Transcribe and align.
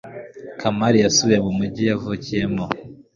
kamari 0.59 0.97
yasubiye 0.99 1.39
mu 1.45 1.51
mujyi 1.57 1.83
yavukiyemo 1.89 2.65